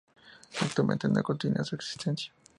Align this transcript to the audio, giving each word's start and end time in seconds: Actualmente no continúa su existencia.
Actualmente 0.59 1.07
no 1.07 1.21
continúa 1.21 1.63
su 1.63 1.75
existencia. 1.75 2.33